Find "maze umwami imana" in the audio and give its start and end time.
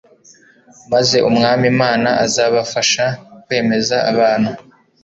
0.91-2.09